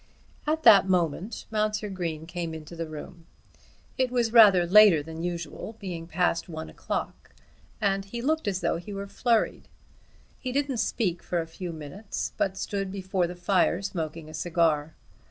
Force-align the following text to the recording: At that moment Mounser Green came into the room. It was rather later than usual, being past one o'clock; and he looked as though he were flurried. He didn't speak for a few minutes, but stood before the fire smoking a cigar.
At 0.47 0.63
that 0.63 0.89
moment 0.89 1.45
Mounser 1.51 1.87
Green 1.91 2.25
came 2.25 2.55
into 2.55 2.75
the 2.75 2.87
room. 2.87 3.27
It 3.99 4.09
was 4.09 4.33
rather 4.33 4.65
later 4.65 5.03
than 5.03 5.21
usual, 5.21 5.77
being 5.79 6.07
past 6.07 6.49
one 6.49 6.71
o'clock; 6.71 7.35
and 7.79 8.03
he 8.05 8.19
looked 8.19 8.47
as 8.47 8.61
though 8.61 8.77
he 8.77 8.93
were 8.95 9.05
flurried. 9.05 9.67
He 10.39 10.51
didn't 10.51 10.77
speak 10.77 11.21
for 11.21 11.39
a 11.39 11.45
few 11.45 11.71
minutes, 11.71 12.33
but 12.37 12.57
stood 12.57 12.91
before 12.91 13.27
the 13.27 13.35
fire 13.35 13.83
smoking 13.83 14.27
a 14.27 14.33
cigar. 14.33 14.95